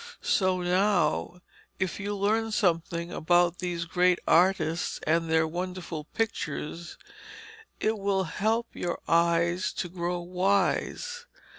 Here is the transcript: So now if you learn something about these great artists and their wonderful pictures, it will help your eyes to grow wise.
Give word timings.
So 0.23 0.61
now 0.61 1.43
if 1.77 1.99
you 1.99 2.15
learn 2.15 2.51
something 2.51 3.11
about 3.11 3.59
these 3.59 3.85
great 3.85 4.17
artists 4.27 4.99
and 5.05 5.29
their 5.29 5.47
wonderful 5.47 6.05
pictures, 6.05 6.97
it 7.79 7.99
will 7.99 8.23
help 8.23 8.69
your 8.75 8.99
eyes 9.07 9.71
to 9.73 9.89
grow 9.89 10.19
wise. 10.19 11.27